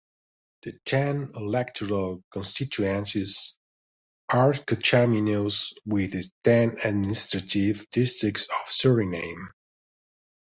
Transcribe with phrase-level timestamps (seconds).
[0.63, 3.59] The ten electoral constituencies
[4.33, 9.49] are coterminous with the ten administrative districts of Suriname.